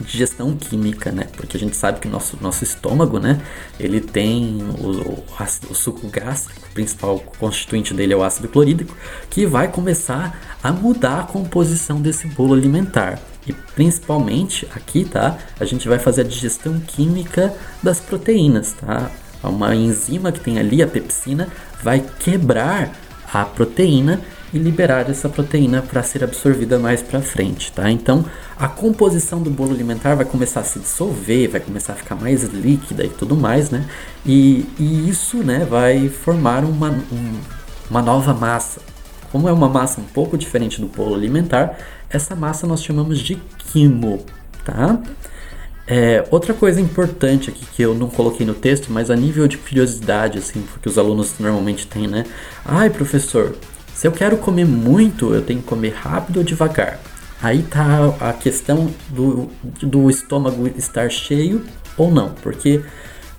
digestão 0.05 0.57
química, 0.57 1.11
né? 1.13 1.27
Porque 1.37 1.57
a 1.57 1.61
gente 1.61 1.77
sabe 1.77 2.01
que 2.01 2.09
nosso, 2.09 2.39
nosso 2.41 2.65
estômago, 2.65 3.19
né? 3.19 3.41
Ele 3.79 4.01
tem 4.01 4.63
o, 4.79 4.91
o, 4.91 5.25
o 5.71 5.75
suco 5.75 6.09
gástrico, 6.09 6.67
o 6.67 6.73
principal 6.73 7.19
constituinte 7.39 7.95
dele 7.95 8.13
é 8.13 8.17
o 8.17 8.23
ácido 8.23 8.49
clorídrico, 8.49 8.97
que 9.29 9.47
vai 9.47 9.69
começar 9.69 10.59
a 10.63 10.73
mudar 10.73 11.21
a 11.21 11.25
composição 11.25 12.01
desse 12.01 12.27
bolo 12.29 12.55
alimentar. 12.55 13.19
E 13.47 13.53
principalmente 13.53 14.69
aqui, 14.75 15.05
tá? 15.05 15.39
A 15.59 15.65
gente 15.65 15.89
vai 15.89 15.99
fazer 15.99 16.23
a 16.23 16.25
digestão 16.25 16.79
química 16.81 17.55
das 17.83 18.01
proteínas, 18.01 18.73
tá? 18.73 19.11
Uma 19.43 19.75
enzima 19.75 20.31
que 20.31 20.41
tem 20.41 20.59
ali, 20.59 20.83
a 20.83 20.87
pepsina, 20.87 21.49
vai 21.83 22.05
quebrar 22.19 22.95
a 23.33 23.45
proteína 23.45 24.21
e 24.53 24.59
liberar 24.59 25.09
essa 25.09 25.29
proteína 25.29 25.81
para 25.83 26.03
ser 26.03 26.25
absorvida 26.25 26.79
mais 26.79 27.03
para 27.03 27.21
frente, 27.21 27.73
tá? 27.73 27.91
Então, 27.91 28.25
a 28.59 28.69
composição 28.69 29.43
do 29.43 29.51
bolo 29.51 29.73
alimentar 29.73 30.15
vai 30.15 30.25
começar 30.25 30.61
a 30.61 30.65
se 30.65 30.79
dissolver, 30.79 31.49
vai 31.49 31.61
começar 31.61 31.93
a 31.93 31.97
ficar 31.97 32.17
mais 32.17 32.45
líquida 32.45 33.05
e 33.05 33.09
tudo 33.09 33.37
mais, 33.37 33.71
né? 33.71 33.87
E, 34.27 34.67
e 34.79 35.09
isso, 35.09 35.39
né, 35.39 35.67
vai 35.69 36.09
formar 36.09 36.65
uma, 36.65 36.91
um, 36.91 37.41
uma 37.89 38.03
nova 38.03 38.35
massa. 38.35 38.81
Como 39.31 39.49
é 39.49 39.53
uma 39.53 39.69
massa 39.69 40.01
um 40.01 40.05
pouco 40.05 40.37
diferente 40.37 40.81
do 40.81 40.89
bolo 40.89 41.15
alimentar, 41.15 41.79
essa 42.09 42.35
massa 42.35 42.67
nós 42.67 42.83
chamamos 42.83 43.21
de 43.21 43.41
quimo, 43.59 44.25
tá? 44.65 44.99
É, 45.87 46.25
outra 46.31 46.55
coisa 46.55 46.81
importante 46.81 47.51
aqui 47.51 47.67
que 47.67 47.83
eu 47.83 47.95
não 47.95 48.09
coloquei 48.09 48.47
no 48.47 48.55
texto, 48.55 48.93
mas 48.93 49.11
a 49.11 49.17
nível 49.17 49.49
de 49.49 49.59
curiosidade, 49.59 50.39
assim, 50.39 50.63
porque 50.73 50.89
os 50.89 50.97
alunos 50.97 51.35
normalmente 51.41 51.85
têm, 51.85 52.07
né? 52.07 52.25
Ai, 52.65 52.91
professor, 52.91 53.57
se 54.01 54.07
eu 54.07 54.13
quero 54.13 54.39
comer 54.39 54.65
muito, 54.65 55.35
eu 55.35 55.43
tenho 55.43 55.61
que 55.61 55.67
comer 55.67 55.93
rápido 55.93 56.39
ou 56.39 56.43
devagar. 56.43 56.99
Aí 57.43 57.63
tá 57.63 57.99
a 58.19 58.33
questão 58.33 58.91
do, 59.11 59.51
do 59.63 60.09
estômago 60.09 60.67
estar 60.69 61.11
cheio 61.11 61.63
ou 61.99 62.11
não, 62.11 62.31
porque 62.31 62.83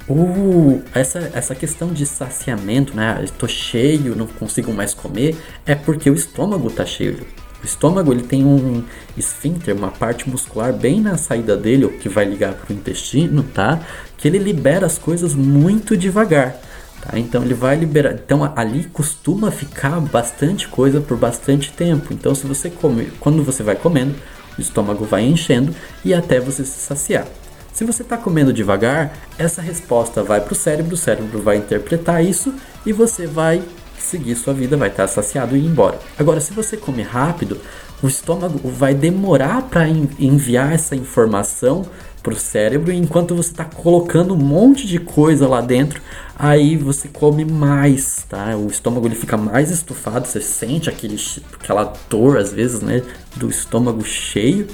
o, 0.07 0.79
essa, 0.93 1.31
essa 1.33 1.55
questão 1.55 1.91
de 1.91 2.05
saciamento, 2.05 2.95
né? 2.95 3.21
Estou 3.23 3.49
cheio, 3.49 4.15
não 4.15 4.27
consigo 4.27 4.71
mais 4.71 4.93
comer, 4.93 5.35
é 5.65 5.73
porque 5.73 6.11
o 6.11 6.13
estômago 6.13 6.67
está 6.67 6.85
cheio. 6.85 7.25
O 7.63 7.65
estômago 7.65 8.13
ele 8.13 8.21
tem 8.21 8.45
um 8.45 8.83
esfíncter, 9.17 9.75
uma 9.75 9.89
parte 9.89 10.29
muscular 10.29 10.71
bem 10.71 11.01
na 11.01 11.17
saída 11.17 11.57
dele, 11.57 11.87
que 11.87 12.07
vai 12.07 12.25
ligar 12.25 12.53
para 12.53 12.71
o 12.71 12.77
intestino, 12.77 13.41
tá? 13.41 13.79
Que 14.15 14.27
ele 14.27 14.37
libera 14.37 14.85
as 14.85 14.99
coisas 14.99 15.33
muito 15.33 15.97
devagar. 15.97 16.55
Tá? 17.01 17.17
Então 17.17 17.43
ele 17.43 17.53
vai 17.53 17.75
liberar. 17.75 18.13
Então 18.13 18.51
ali 18.55 18.83
costuma 18.85 19.51
ficar 19.51 19.99
bastante 19.99 20.67
coisa 20.67 21.01
por 21.01 21.17
bastante 21.17 21.71
tempo. 21.71 22.13
Então 22.13 22.35
se 22.35 22.45
você 22.45 22.69
come, 22.69 23.11
quando 23.19 23.43
você 23.43 23.63
vai 23.63 23.75
comendo, 23.75 24.15
o 24.57 24.61
estômago 24.61 25.05
vai 25.05 25.23
enchendo 25.23 25.73
e 26.05 26.13
até 26.13 26.39
você 26.39 26.63
se 26.63 26.79
saciar. 26.79 27.25
Se 27.73 27.85
você 27.85 28.03
está 28.03 28.17
comendo 28.17 28.51
devagar, 28.51 29.17
essa 29.37 29.61
resposta 29.61 30.21
vai 30.21 30.41
para 30.41 30.51
o 30.51 30.55
cérebro, 30.55 30.93
o 30.93 30.97
cérebro 30.97 31.41
vai 31.41 31.57
interpretar 31.57 32.23
isso 32.23 32.53
e 32.85 32.91
você 32.91 33.25
vai 33.25 33.63
seguir 33.97 34.35
sua 34.35 34.53
vida, 34.53 34.75
vai 34.75 34.89
estar 34.89 35.03
tá 35.03 35.07
saciado 35.07 35.55
e 35.55 35.59
ir 35.59 35.65
embora. 35.65 35.97
Agora, 36.19 36.41
se 36.41 36.53
você 36.53 36.75
comer 36.75 37.03
rápido, 37.03 37.59
o 38.03 38.07
estômago 38.07 38.59
vai 38.67 38.93
demorar 38.93 39.61
para 39.63 39.87
enviar 39.87 40.73
essa 40.73 40.95
informação 40.95 41.85
para 42.21 42.33
o 42.33 42.35
cérebro, 42.35 42.91
enquanto 42.91 43.35
você 43.35 43.51
está 43.51 43.65
colocando 43.65 44.33
um 44.33 44.37
monte 44.37 44.85
de 44.85 44.99
coisa 44.99 45.47
lá 45.47 45.59
dentro, 45.59 46.01
aí 46.37 46.77
você 46.77 47.07
come 47.07 47.43
mais, 47.43 48.25
tá? 48.29 48.55
O 48.55 48.67
estômago 48.67 49.07
ele 49.07 49.15
fica 49.15 49.37
mais 49.37 49.71
estufado, 49.71 50.27
você 50.27 50.39
sente 50.39 50.89
aquele, 50.89 51.19
aquela 51.53 51.93
dor 52.09 52.37
às 52.37 52.53
vezes, 52.53 52.81
né, 52.81 53.01
do 53.35 53.49
estômago 53.49 54.03
cheio, 54.03 54.67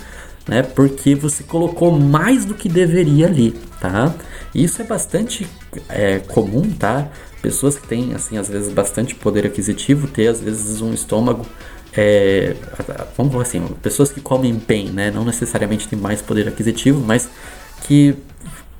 né? 0.47 0.61
Porque 0.61 1.15
você 1.15 1.43
colocou 1.43 1.91
mais 1.91 2.45
do 2.45 2.53
que 2.53 2.67
deveria 2.67 3.27
ali, 3.27 3.51
tá? 3.79 4.13
Isso 4.53 4.81
é 4.81 4.85
bastante 4.85 5.47
é, 5.89 6.19
comum, 6.19 6.69
tá? 6.71 7.09
Pessoas 7.41 7.77
que 7.77 7.87
têm, 7.87 8.13
assim, 8.13 8.37
às 8.37 8.49
vezes 8.49 8.73
bastante 8.73 9.15
poder 9.15 9.45
aquisitivo, 9.45 10.07
ter 10.07 10.27
às 10.27 10.41
vezes 10.41 10.81
um 10.81 10.93
estômago 10.93 11.45
é, 11.95 12.55
vamos 13.15 13.31
falar 13.31 13.43
assim, 13.43 13.65
pessoas 13.81 14.11
que 14.11 14.21
comem 14.21 14.53
bem, 14.53 14.89
né? 14.89 15.11
Não 15.11 15.25
necessariamente 15.25 15.87
têm 15.87 15.97
mais 15.97 16.21
poder 16.21 16.47
aquisitivo, 16.47 16.99
mas 16.99 17.29
que 17.83 18.15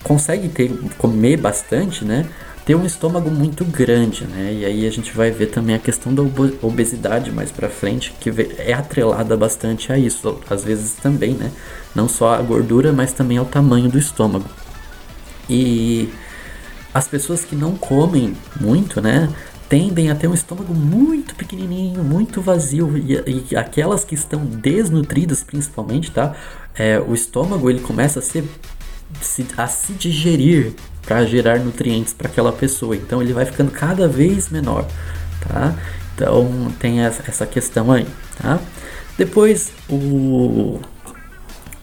conseguem 0.04 0.50
ter, 0.50 0.72
comer 0.98 1.38
bastante, 1.38 2.06
né? 2.06 2.26
Ter 2.66 2.76
um 2.76 2.86
estômago 2.86 3.32
muito 3.32 3.64
grande, 3.64 4.26
né? 4.26 4.54
E 4.54 4.66
aí 4.66 4.88
a 4.88 4.92
gente 4.92 5.12
vai 5.12 5.32
ver 5.32 5.48
também 5.48 5.76
a 5.76 5.80
questão 5.80 6.14
da 6.14 6.22
obesidade 6.62 7.32
mais 7.32 7.52
para 7.52 7.70
frente, 7.70 8.14
que 8.20 8.30
é 8.58 8.74
atrelada 8.74 9.38
bastante 9.38 9.92
a 9.92 9.98
isso, 9.98 10.40
às 10.50 10.64
vezes 10.64 10.94
também, 10.94 11.34
né? 11.34 11.52
Não 11.96 12.10
só 12.10 12.36
a 12.36 12.42
gordura, 12.42 12.92
mas 12.92 13.14
também 13.14 13.38
ao 13.38 13.46
tamanho 13.46 13.90
do 13.90 13.98
estômago. 13.98 14.46
E 15.50 16.10
as 16.94 17.08
pessoas 17.08 17.46
que 17.46 17.56
não 17.56 17.78
comem 17.78 18.36
muito, 18.60 19.02
né? 19.02 19.30
Tendem 19.70 20.10
a 20.10 20.16
ter 20.16 20.28
um 20.28 20.34
estômago 20.34 20.74
muito 20.74 21.36
pequenininho, 21.36 22.04
muito 22.04 22.42
vazio 22.42 22.98
e, 22.98 23.48
e 23.52 23.56
aquelas 23.56 24.04
que 24.04 24.16
estão 24.16 24.46
desnutridas 24.46 25.44
principalmente, 25.44 26.12
tá? 26.12 26.36
É, 26.76 27.00
o 27.00 27.14
estômago 27.14 27.70
ele 27.70 27.80
começa 27.80 28.20
a 28.20 28.22
ser 28.22 28.46
a 29.56 29.68
se 29.68 29.94
digerir 29.94 30.74
para 31.02 31.26
gerar 31.26 31.60
nutrientes 31.60 32.14
para 32.14 32.28
aquela 32.28 32.52
pessoa, 32.52 32.96
então 32.96 33.22
ele 33.22 33.32
vai 33.32 33.46
ficando 33.46 33.72
cada 33.72 34.08
vez 34.08 34.50
menor, 34.50 34.86
tá? 35.48 35.76
Então 36.14 36.72
tem 36.80 37.02
essa 37.02 37.46
questão 37.46 37.92
aí, 37.92 38.06
tá? 38.42 38.60
Depois 39.18 39.72
o 39.90 40.80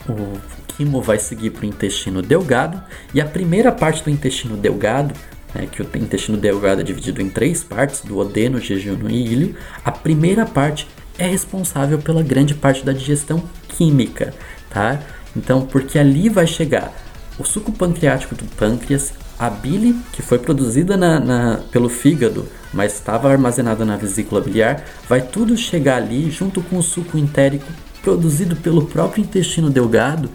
o 0.07 0.39
quimo 0.77 1.01
vai 1.01 1.19
seguir 1.19 1.51
para 1.51 1.63
o 1.63 1.67
intestino 1.67 2.21
delgado 2.21 2.83
e 3.15 3.21
a 3.21 3.25
primeira 3.25 3.73
parte 3.73 4.03
do 4.03 4.11
intestino 4.11 4.57
delgado 4.57 5.15
né, 5.55 5.69
que 5.71 5.83
o 5.83 5.89
intestino 5.95 6.37
delgado 6.37 6.81
é 6.81 6.85
dividido 6.85 7.23
em 7.23 7.31
três 7.31 7.63
partes, 7.63 8.01
do 8.01 8.19
odeno, 8.19 8.61
jejum 8.61 9.09
e 9.09 9.33
ilho. 9.33 9.57
A 9.85 9.93
primeira 9.93 10.45
parte 10.45 10.89
é 11.19 11.27
responsável 11.27 11.99
pela 11.99 12.23
grande 12.23 12.55
parte 12.55 12.85
da 12.85 12.93
digestão 12.93 13.43
química, 13.69 14.35
tá? 14.69 15.01
Então, 15.37 15.65
porque 15.65 15.99
ali 15.99 16.29
vai 16.29 16.47
chegar 16.47 16.93
o 17.39 17.45
suco 17.45 17.73
pancreático 17.73 18.35
do 18.35 18.45
pâncreas, 18.57 19.13
a 19.39 19.51
bile, 19.51 19.97
que 20.13 20.23
foi 20.23 20.39
produzida 20.39 20.97
na, 20.97 21.19
na, 21.19 21.61
pelo 21.73 21.89
fígado, 21.89 22.47
mas 22.73 22.95
estava 22.95 23.31
armazenada 23.31 23.85
na 23.85 23.97
vesícula 23.97 24.41
biliar, 24.41 24.85
vai 25.09 25.21
tudo 25.21 25.57
chegar 25.57 25.97
ali 25.97 26.31
junto 26.31 26.63
com 26.63 26.79
o 26.79 26.83
suco 26.83 27.19
entérico 27.19 27.67
produzido 28.03 28.55
pelo 28.55 28.87
próprio 28.87 29.23
intestino 29.23 29.71
delgado 29.71 30.29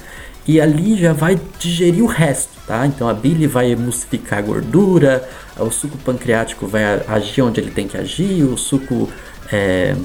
e 0.49 0.59
ali 0.59 0.97
já 0.97 1.13
vai 1.13 1.39
digerir 1.59 2.03
o 2.03 2.07
resto, 2.07 2.49
tá? 2.65 2.83
Então 2.87 3.07
a 3.07 3.13
bile 3.13 3.45
vai 3.45 3.69
emulsificar 3.69 4.39
a 4.39 4.41
gordura, 4.41 5.29
o 5.55 5.69
suco 5.69 5.95
pancreático 5.99 6.65
vai 6.65 6.83
agir 7.07 7.43
onde 7.43 7.61
ele 7.61 7.69
tem 7.69 7.87
que 7.87 7.95
agir, 7.95 8.41
o 8.45 8.57
suco 8.57 9.07
é, 9.51 9.95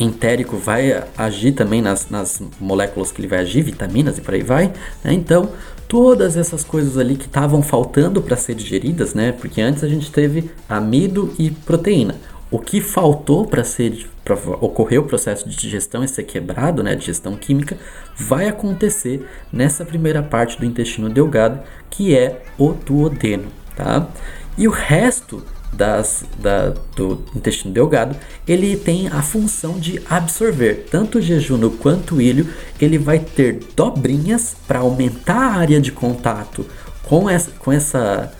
entérico 0.00 0.56
vai 0.56 1.04
agir 1.16 1.52
também 1.52 1.80
nas, 1.80 2.10
nas, 2.10 2.42
moléculas 2.60 3.12
que 3.12 3.20
ele 3.20 3.28
vai 3.28 3.38
agir, 3.38 3.62
vitaminas 3.62 4.18
e 4.18 4.20
por 4.20 4.34
aí 4.34 4.42
vai. 4.42 4.72
Né? 5.04 5.12
Então 5.12 5.50
todas 5.86 6.36
essas 6.36 6.64
coisas 6.64 6.98
ali 6.98 7.14
que 7.14 7.26
estavam 7.26 7.62
faltando 7.62 8.20
para 8.20 8.36
ser 8.36 8.56
digeridas, 8.56 9.14
né? 9.14 9.30
Porque 9.30 9.60
antes 9.60 9.84
a 9.84 9.88
gente 9.88 10.10
teve 10.10 10.50
amido 10.68 11.32
e 11.38 11.52
proteína. 11.52 12.16
O 12.50 12.58
que 12.58 12.80
faltou 12.80 13.46
para 13.46 13.62
ser 13.62 14.08
ocorrer 14.34 15.00
o 15.00 15.04
processo 15.04 15.48
de 15.48 15.56
digestão 15.56 16.02
e 16.04 16.08
ser 16.08 16.24
quebrado, 16.24 16.82
né, 16.82 16.94
digestão 16.94 17.36
química, 17.36 17.76
vai 18.16 18.48
acontecer 18.48 19.26
nessa 19.52 19.84
primeira 19.84 20.22
parte 20.22 20.58
do 20.58 20.64
intestino 20.64 21.08
delgado, 21.08 21.60
que 21.88 22.16
é 22.16 22.42
o 22.58 22.72
duodeno, 22.72 23.48
tá? 23.76 24.08
E 24.56 24.66
o 24.68 24.70
resto 24.70 25.42
das, 25.72 26.24
da, 26.38 26.74
do 26.96 27.24
intestino 27.34 27.72
delgado, 27.72 28.16
ele 28.46 28.76
tem 28.76 29.08
a 29.08 29.22
função 29.22 29.78
de 29.78 30.02
absorver 30.08 30.86
tanto 30.90 31.18
o 31.18 31.22
jejum 31.22 31.70
quanto 31.70 32.16
o 32.16 32.20
ilho. 32.20 32.48
Ele 32.80 32.98
vai 32.98 33.18
ter 33.18 33.60
dobrinhas 33.76 34.56
para 34.66 34.80
aumentar 34.80 35.36
a 35.36 35.56
área 35.58 35.80
de 35.80 35.92
contato 35.92 36.66
com 37.04 37.30
essa, 37.30 37.50
com 37.52 37.72
essa 37.72 38.32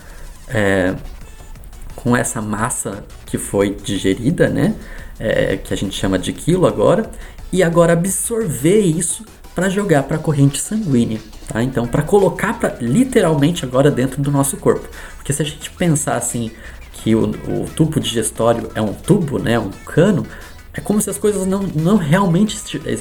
é, 0.48 0.94
com 1.94 2.16
essa 2.16 2.40
massa 2.40 3.04
que 3.26 3.38
foi 3.38 3.74
digerida, 3.74 4.48
né? 4.48 4.74
É, 5.22 5.58
que 5.58 5.74
a 5.74 5.76
gente 5.76 5.94
chama 5.94 6.18
de 6.18 6.32
quilo 6.32 6.66
agora, 6.66 7.10
e 7.52 7.62
agora 7.62 7.92
absorver 7.92 8.80
isso 8.80 9.24
para 9.54 9.68
jogar 9.68 10.04
para 10.04 10.16
a 10.16 10.18
corrente 10.18 10.58
sanguínea, 10.58 11.20
tá? 11.46 11.62
Então, 11.62 11.86
para 11.86 12.02
colocar 12.02 12.58
pra, 12.58 12.76
literalmente 12.80 13.64
agora 13.64 13.90
dentro 13.90 14.22
do 14.22 14.30
nosso 14.30 14.56
corpo. 14.56 14.88
Porque 15.16 15.32
se 15.32 15.42
a 15.42 15.44
gente 15.44 15.70
pensar 15.72 16.16
assim 16.16 16.50
que 16.92 17.14
o, 17.14 17.24
o 17.24 17.68
tubo 17.76 18.00
digestório 18.00 18.70
é 18.74 18.80
um 18.80 18.94
tubo, 18.94 19.38
né, 19.38 19.58
um 19.58 19.70
cano, 19.84 20.26
é 20.72 20.80
como 20.80 21.00
se 21.00 21.10
as 21.10 21.18
coisas 21.18 21.46
não, 21.46 21.62
não 21.62 21.96
realmente 21.96 22.56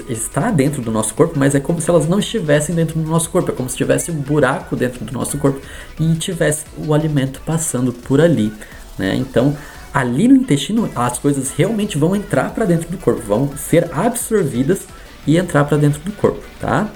está 0.09 0.49
dentro 0.49 0.81
do 0.81 0.91
nosso 0.91 1.13
corpo, 1.13 1.37
mas 1.37 1.53
é 1.53 1.59
como 1.59 1.79
se 1.79 1.89
elas 1.89 2.07
não 2.07 2.17
estivessem 2.17 2.73
dentro 2.73 2.99
do 2.99 3.07
nosso 3.07 3.29
corpo. 3.29 3.51
É 3.51 3.53
como 3.53 3.69
se 3.69 3.77
tivesse 3.77 4.09
um 4.09 4.15
buraco 4.15 4.75
dentro 4.75 5.05
do 5.05 5.13
nosso 5.13 5.37
corpo 5.37 5.61
e 5.99 6.15
tivesse 6.15 6.65
o 6.77 6.93
alimento 6.95 7.41
passando 7.45 7.93
por 7.93 8.19
ali. 8.19 8.51
Né? 8.97 9.15
Então, 9.15 9.55
ali 9.93 10.27
no 10.27 10.35
intestino, 10.35 10.89
as 10.95 11.17
coisas 11.17 11.51
realmente 11.51 11.97
vão 11.97 12.15
entrar 12.15 12.51
para 12.51 12.65
dentro 12.65 12.89
do 12.89 12.97
corpo, 12.97 13.21
vão 13.21 13.51
ser 13.57 13.89
absorvidas 13.93 14.87
e 15.25 15.37
entrar 15.37 15.65
para 15.65 15.77
dentro 15.77 15.99
do 16.01 16.11
corpo, 16.11 16.41
tá? 16.59 16.89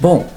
Bom, 0.00 0.28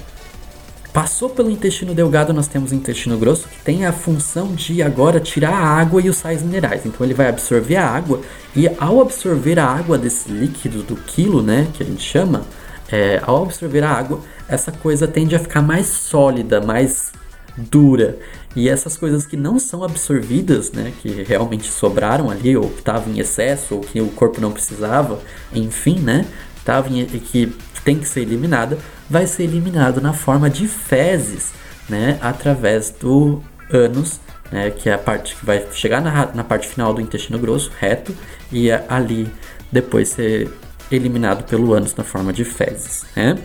passou 0.93 1.29
pelo 1.29 1.51
intestino 1.51 1.93
delgado, 1.93 2.33
nós 2.33 2.47
temos 2.47 2.71
o 2.71 2.75
intestino 2.75 3.17
grosso 3.17 3.47
que 3.47 3.59
tem 3.59 3.85
a 3.85 3.93
função 3.93 4.55
de 4.55 4.81
agora 4.81 5.19
tirar 5.19 5.53
a 5.53 5.65
água 5.65 6.01
e 6.01 6.09
os 6.09 6.17
sais 6.17 6.41
minerais. 6.41 6.85
Então 6.85 7.05
ele 7.05 7.13
vai 7.13 7.27
absorver 7.27 7.75
a 7.75 7.87
água 7.87 8.21
e 8.55 8.67
ao 8.79 9.01
absorver 9.01 9.59
a 9.59 9.65
água 9.65 9.97
desse 9.97 10.29
líquido 10.29 10.81
do 10.83 10.95
quilo, 10.95 11.43
né, 11.43 11.67
que 11.73 11.83
a 11.83 11.85
gente 11.85 12.01
chama, 12.01 12.43
é, 12.91 13.21
ao 13.23 13.43
absorver 13.43 13.83
a 13.83 13.91
água, 13.91 14.21
essa 14.47 14.71
coisa 14.71 15.07
tende 15.07 15.35
a 15.35 15.39
ficar 15.39 15.61
mais 15.61 15.87
sólida, 15.87 16.61
mais 16.61 17.11
dura. 17.57 18.17
E 18.57 18.67
essas 18.67 18.97
coisas 18.97 19.23
que 19.23 19.37
não 19.37 19.59
são 19.59 19.83
absorvidas, 19.83 20.71
né, 20.71 20.91
que 20.99 21.21
realmente 21.21 21.69
sobraram 21.71 22.27
ali, 22.27 22.57
ou 22.57 22.67
que 22.67 22.79
estavam 22.79 23.13
em 23.13 23.19
excesso, 23.19 23.75
ou 23.75 23.81
que 23.81 24.01
o 24.01 24.07
corpo 24.07 24.41
não 24.41 24.51
precisava, 24.51 25.21
enfim, 25.53 25.99
né, 25.99 26.25
estavam 26.57 26.97
e 26.97 27.05
que 27.05 27.55
tem 27.85 27.99
que 27.99 28.07
ser 28.07 28.21
eliminada, 28.21 28.79
vai 29.07 29.27
ser 29.27 29.43
eliminado 29.43 30.01
na 30.01 30.11
forma 30.11 30.49
de 30.49 30.67
fezes, 30.67 31.53
né, 31.87 32.17
através 32.19 32.89
do 32.89 33.43
ânus, 33.71 34.19
né, 34.51 34.71
que 34.71 34.89
é 34.89 34.93
a 34.93 34.97
parte 34.97 35.35
que 35.35 35.45
vai 35.45 35.63
chegar 35.71 36.01
na, 36.01 36.25
na 36.33 36.43
parte 36.43 36.67
final 36.67 36.95
do 36.95 36.99
intestino 36.99 37.37
grosso, 37.37 37.71
reto, 37.79 38.11
e 38.51 38.71
ali 38.71 39.31
depois 39.71 40.09
ser 40.09 40.51
eliminado 40.91 41.43
pelo 41.43 41.75
ânus 41.75 41.93
na 41.95 42.03
forma 42.03 42.33
de 42.33 42.43
fezes, 42.43 43.05
né. 43.15 43.37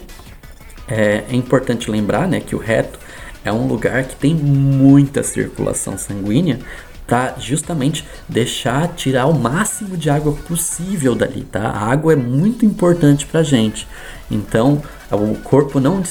É, 0.88 1.24
é 1.28 1.36
importante 1.36 1.90
lembrar, 1.90 2.26
né, 2.26 2.40
que 2.40 2.56
o 2.56 2.58
reto 2.58 2.98
é 3.44 3.52
um 3.52 3.66
lugar 3.66 4.04
que 4.04 4.16
tem 4.16 4.34
muita 4.34 5.22
circulação 5.22 5.98
sanguínea 5.98 6.58
para 7.06 7.34
justamente 7.38 8.06
deixar 8.28 8.88
tirar 8.88 9.26
o 9.26 9.34
máximo 9.34 9.96
de 9.96 10.08
água 10.08 10.32
possível 10.48 11.14
dali, 11.14 11.42
tá? 11.42 11.68
A 11.68 11.90
água 11.90 12.12
é 12.12 12.16
muito 12.16 12.64
importante 12.64 13.26
para 13.26 13.42
gente. 13.42 13.86
Então, 14.30 14.80
o 15.10 15.34
corpo 15.42 15.78
não 15.78 16.02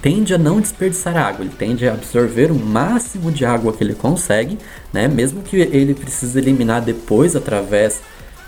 tende 0.00 0.32
a 0.32 0.38
não 0.38 0.60
desperdiçar 0.60 1.16
água, 1.16 1.44
ele 1.44 1.54
tende 1.58 1.88
a 1.88 1.94
absorver 1.94 2.52
o 2.52 2.54
máximo 2.54 3.32
de 3.32 3.44
água 3.44 3.72
que 3.72 3.82
ele 3.82 3.94
consegue, 3.94 4.58
né? 4.92 5.08
Mesmo 5.08 5.42
que 5.42 5.56
ele 5.56 5.94
precise 5.94 6.38
eliminar 6.38 6.82
depois 6.82 7.34
através 7.34 8.00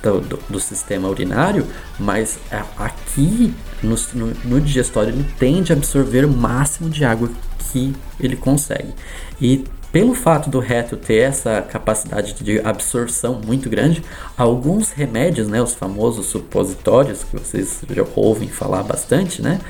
do, 0.02 0.20
do, 0.20 0.38
do 0.48 0.60
sistema 0.60 1.08
urinário, 1.08 1.66
mas 1.98 2.38
aqui 2.78 3.52
no, 3.82 3.96
no, 4.14 4.32
no 4.44 4.60
digestório 4.60 5.10
ele 5.10 5.26
tende 5.38 5.72
a 5.72 5.76
absorver 5.76 6.24
o 6.24 6.30
máximo 6.30 6.88
de 6.88 7.04
água 7.04 7.28
que 7.76 7.94
ele 8.20 8.36
consegue. 8.36 8.94
E 9.40 9.64
pelo 9.92 10.14
fato 10.14 10.50
do 10.50 10.58
reto 10.58 10.96
ter 10.96 11.22
essa 11.22 11.62
capacidade 11.62 12.34
de 12.34 12.60
absorção 12.60 13.40
muito 13.44 13.70
grande, 13.70 14.02
alguns 14.36 14.90
remédios, 14.90 15.48
né, 15.48 15.62
os 15.62 15.74
famosos 15.74 16.26
supositórios 16.26 17.24
que 17.24 17.36
vocês 17.36 17.80
já 17.88 18.04
ouvem 18.14 18.48
falar 18.48 18.82
bastante, 18.82 19.40
né, 19.40 19.60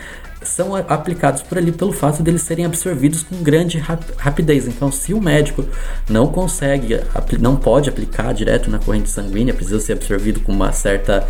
são 0.42 0.74
aplicados 0.74 1.42
por 1.42 1.58
ali 1.58 1.72
pelo 1.72 1.92
fato 1.92 2.22
deles 2.22 2.42
serem 2.42 2.64
absorvidos 2.64 3.22
com 3.22 3.42
grande 3.42 3.78
rapidez. 4.16 4.66
Então, 4.66 4.92
se 4.92 5.12
o 5.12 5.20
médico 5.20 5.64
não 6.08 6.28
consegue, 6.28 7.00
não 7.38 7.56
pode 7.56 7.88
aplicar 7.88 8.32
direto 8.32 8.70
na 8.70 8.78
corrente 8.78 9.08
sanguínea, 9.08 9.54
precisa 9.54 9.80
ser 9.80 9.94
absorvido 9.94 10.40
com 10.40 10.52
uma 10.52 10.72
certa 10.72 11.26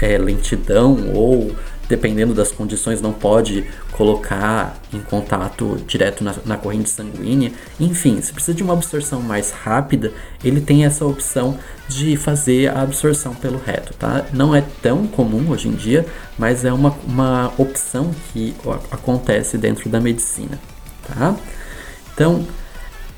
é, 0.00 0.18
lentidão 0.18 1.12
ou 1.14 1.54
dependendo 1.88 2.34
das 2.34 2.52
condições, 2.52 3.00
não 3.00 3.12
pode 3.12 3.64
colocar 3.92 4.78
em 4.92 5.00
contato 5.00 5.82
direto 5.86 6.22
na, 6.22 6.34
na, 6.44 6.56
corrente 6.56 6.90
sanguínea. 6.90 7.50
Enfim, 7.80 8.20
se 8.20 8.32
precisa 8.32 8.56
de 8.56 8.62
uma 8.62 8.74
absorção 8.74 9.20
mais 9.22 9.50
rápida, 9.50 10.12
ele 10.44 10.60
tem 10.60 10.84
essa 10.84 11.04
opção 11.06 11.58
de 11.88 12.16
fazer 12.16 12.68
a 12.68 12.82
absorção 12.82 13.34
pelo 13.34 13.58
reto, 13.58 13.94
tá? 13.94 14.26
Não 14.32 14.54
é 14.54 14.62
tão 14.82 15.06
comum 15.06 15.50
hoje 15.50 15.68
em 15.68 15.72
dia, 15.72 16.06
mas 16.38 16.64
é 16.64 16.72
uma, 16.72 16.94
uma 17.06 17.52
opção 17.56 18.14
que 18.32 18.54
acontece 18.90 19.56
dentro 19.56 19.88
da 19.88 19.98
medicina, 19.98 20.58
tá? 21.08 21.34
Então, 22.12 22.44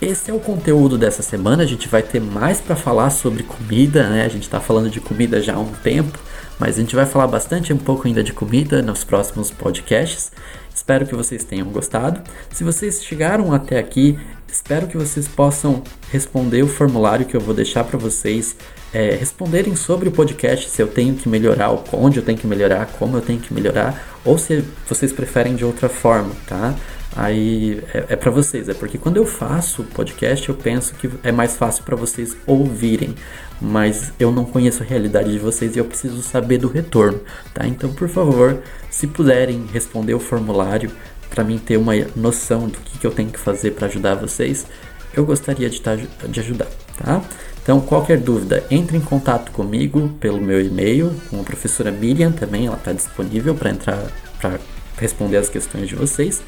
esse 0.00 0.31
é 0.31 0.35
o 0.35 0.41
conteúdo 0.41 0.97
dessa 0.97 1.23
semana. 1.23 1.62
A 1.62 1.67
gente 1.67 1.89
vai 1.89 2.03
ter 2.03 2.21
mais 2.21 2.61
para 2.61 2.75
falar 2.77 3.11
sobre 3.11 3.43
comida, 3.43 4.09
né? 4.09 4.25
A 4.25 4.29
gente 4.29 4.45
está 4.45 4.61
falando 4.61 4.89
de 4.89 5.00
comida 5.00 5.43
já 5.43 5.55
há 5.55 5.59
um 5.59 5.73
tempo. 5.73 6.19
Mas 6.61 6.76
a 6.76 6.83
gente 6.83 6.95
vai 6.95 7.07
falar 7.07 7.26
bastante 7.26 7.73
um 7.73 7.79
pouco 7.79 8.07
ainda 8.07 8.23
de 8.23 8.35
comida 8.35 8.83
nos 8.83 9.02
próximos 9.02 9.50
podcasts. 9.50 10.31
Espero 10.75 11.07
que 11.07 11.14
vocês 11.14 11.43
tenham 11.43 11.67
gostado. 11.69 12.21
Se 12.52 12.62
vocês 12.62 13.02
chegaram 13.02 13.55
até 13.55 13.79
aqui, 13.79 14.19
espero 14.47 14.87
que 14.87 14.99
vocês 14.99 15.26
possam 15.26 15.83
responder 16.12 16.62
o 16.62 16.69
formulário 16.69 17.25
que 17.25 17.35
eu 17.35 17.40
vou 17.40 17.54
deixar 17.54 17.84
para 17.84 17.99
vocês 17.99 18.54
é, 18.93 19.13
responderem 19.15 19.75
sobre 19.75 20.11
o 20.11 20.13
podcast, 20.13 20.69
se 20.69 20.82
eu 20.82 20.89
tenho 20.89 21.15
que 21.15 21.28
melhorar, 21.28 21.71
onde 21.93 22.19
eu 22.19 22.25
tenho 22.25 22.37
que 22.37 22.47
melhorar, 22.47 22.87
como 22.99 23.17
eu 23.17 23.23
tenho 23.23 23.41
que 23.41 23.54
melhorar, 23.54 24.19
ou 24.25 24.37
se 24.37 24.63
vocês 24.87 25.13
preferem 25.13 25.54
de 25.54 25.65
outra 25.65 25.89
forma, 25.89 26.34
tá? 26.47 26.75
Aí 27.17 27.82
é, 27.95 28.06
é 28.11 28.17
para 28.17 28.30
vocês, 28.30 28.69
é 28.69 28.75
porque 28.75 28.99
quando 28.99 29.17
eu 29.17 29.26
faço 29.26 29.82
podcast 29.84 30.49
eu 30.49 30.54
penso 30.54 30.95
que 30.95 31.11
é 31.25 31.32
mais 31.32 31.56
fácil 31.56 31.82
para 31.84 31.97
vocês 31.97 32.37
ouvirem, 32.47 33.15
mas 33.60 34.12
eu 34.18 34.32
não 34.32 34.44
conheço 34.44 34.82
a 34.82 34.86
realidade 34.86 35.30
de 35.30 35.38
vocês 35.38 35.76
e 35.76 35.78
eu 35.78 35.84
preciso 35.84 36.23
saber 36.23 36.58
do 36.58 36.68
retorno, 36.68 37.20
tá? 37.52 37.66
Então, 37.66 37.92
por 37.92 38.08
favor, 38.08 38.62
se 38.90 39.06
puderem 39.06 39.66
responder 39.73 40.14
o 40.14 40.20
formulário 40.20 40.90
para 41.28 41.44
mim 41.44 41.58
ter 41.58 41.76
uma 41.76 41.92
noção 42.16 42.68
do 42.68 42.78
que, 42.78 42.99
que 42.99 43.06
eu 43.06 43.10
tenho 43.10 43.30
que 43.30 43.38
fazer 43.38 43.73
para 43.73 43.86
ajudar 43.86 44.14
vocês, 44.14 44.66
eu 45.14 45.25
gostaria 45.25 45.68
de, 45.68 45.80
tá, 45.80 45.96
de 45.96 46.40
ajudar, 46.40 46.68
tá? 46.96 47.23
Então, 47.62 47.80
qualquer 47.80 48.18
dúvida, 48.18 48.64
entre 48.70 48.96
em 48.96 49.00
contato 49.00 49.52
comigo 49.52 50.08
pelo 50.18 50.40
meu 50.40 50.60
e-mail, 50.60 51.14
com 51.28 51.40
a 51.40 51.44
professora 51.44 51.90
Miriam 51.92 52.32
também, 52.32 52.66
ela 52.66 52.76
está 52.76 52.92
disponível 52.92 53.54
para 53.54 53.70
entrar 53.70 54.10
para 54.40 54.58
responder 54.96 55.36
as 55.36 55.49
questões 55.49 55.88
de 55.88 55.94
vocês. 55.94 56.42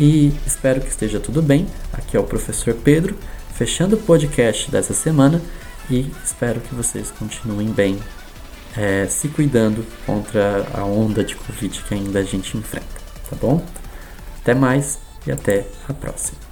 E 0.00 0.32
espero 0.46 0.80
que 0.80 0.88
esteja 0.88 1.20
tudo 1.20 1.42
bem. 1.42 1.66
Aqui 1.92 2.16
é 2.16 2.20
o 2.20 2.24
professor 2.24 2.74
Pedro, 2.74 3.14
fechando 3.54 3.96
o 3.96 3.98
podcast 3.98 4.70
dessa 4.70 4.94
semana 4.94 5.40
e 5.90 6.12
espero 6.24 6.60
que 6.60 6.74
vocês 6.74 7.10
continuem 7.10 7.68
bem, 7.70 7.98
é, 8.76 9.06
se 9.06 9.28
cuidando 9.28 9.86
contra 10.04 10.66
a 10.74 10.84
onda 10.84 11.24
de 11.24 11.34
Covid 11.34 11.82
que 11.82 11.94
ainda 11.94 12.20
a 12.20 12.24
gente 12.24 12.56
enfrenta, 12.56 12.86
tá 13.30 13.36
bom? 13.40 13.64
Até 14.40 14.54
mais 14.54 14.98
e 15.26 15.32
até 15.32 15.66
a 15.88 15.94
próxima. 15.94 16.45